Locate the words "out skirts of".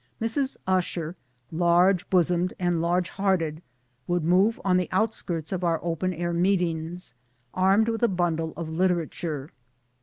4.91-5.63